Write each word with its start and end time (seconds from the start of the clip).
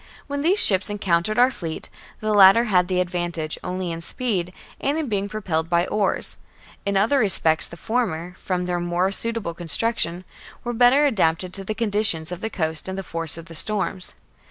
When 0.25 0.41
these 0.41 0.59
ships 0.59 0.89
encountered 0.89 1.37
our 1.37 1.51
fleet, 1.51 1.87
the 2.21 2.33
latter 2.33 2.63
had 2.63 2.87
the 2.87 2.99
advantage 2.99 3.59
only 3.63 3.91
in 3.91 4.01
speed 4.01 4.51
and 4.79 4.97
in 4.97 5.07
being 5.07 5.29
propelled 5.29 5.69
by 5.69 5.85
oars; 5.85 6.39
in 6.87 6.97
other 6.97 7.19
respects 7.19 7.67
the 7.67 7.77
former, 7.77 8.35
from 8.39 8.65
their 8.65 8.79
more 8.79 9.11
suitable 9.11 9.53
construction, 9.53 10.25
were 10.63 10.73
better 10.73 11.05
adapted 11.05 11.53
to 11.53 11.63
the 11.63 11.75
conditions 11.75 12.31
of 12.31 12.41
the 12.41 12.49
coast 12.49 12.87
and 12.87 12.97
the 12.97 13.03
force 13.03 13.37
of 13.37 13.45
the 13.45 13.53
storms. 13.53 14.15